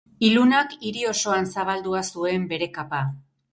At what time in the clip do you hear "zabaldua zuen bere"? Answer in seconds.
1.57-2.73